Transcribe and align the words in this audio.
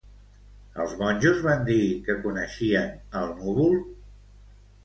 Els 0.85 0.95
monjos 1.01 1.43
van 1.49 1.61
dir 1.69 1.77
que 2.07 2.17
coneixien 2.25 2.91
el 3.21 3.31
núvol? 3.43 3.81